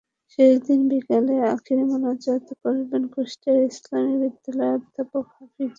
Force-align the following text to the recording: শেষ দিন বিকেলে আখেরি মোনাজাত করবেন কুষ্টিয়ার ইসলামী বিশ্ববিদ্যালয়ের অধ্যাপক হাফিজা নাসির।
শেষ 0.31 0.53
দিন 0.67 0.81
বিকেলে 0.91 1.35
আখেরি 1.53 1.83
মোনাজাত 1.89 2.45
করবেন 2.61 3.03
কুষ্টিয়ার 3.13 3.57
ইসলামী 3.69 4.15
বিশ্ববিদ্যালয়ের 4.15 4.75
অধ্যাপক 4.77 5.25
হাফিজা 5.27 5.49
নাসির। 5.53 5.69